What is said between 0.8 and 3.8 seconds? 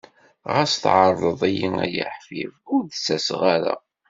tɛerḍeḍ-iyi ay aḥbib, ur d-ttaseɣ ara.